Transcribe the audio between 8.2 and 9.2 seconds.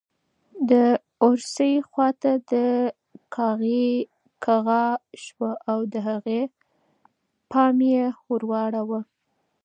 ور واړاوه.